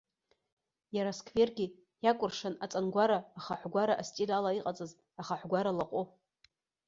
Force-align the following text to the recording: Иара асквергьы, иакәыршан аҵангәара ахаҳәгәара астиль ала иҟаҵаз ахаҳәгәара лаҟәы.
Иара 0.95 1.09
асквергьы, 1.13 1.65
иакәыршан 2.03 2.55
аҵангәара 2.65 3.19
ахаҳәгәара 3.37 3.95
астиль 4.01 4.33
ала 4.37 4.51
иҟаҵаз 4.59 4.91
ахаҳәгәара 5.21 5.77
лаҟәы. 5.77 6.03